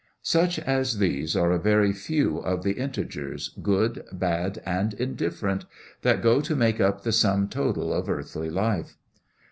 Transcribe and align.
Such 0.23 0.57
as 0.57 0.97
these 0.97 1.35
are 1.35 1.51
a 1.51 1.59
very 1.59 1.93
few 1.93 2.39
of 2.39 2.63
the 2.63 2.71
integers, 2.71 3.49
good, 3.61 4.03
bad, 4.11 4.59
and 4.65 4.95
indifferent, 4.95 5.65
that 6.01 6.23
go 6.23 6.41
to 6.41 6.55
make 6.55 6.81
up 6.81 7.03
the 7.03 7.11
sum 7.11 7.47
total 7.47 7.93
of 7.93 8.09
earthly 8.09 8.49
life. 8.49 8.97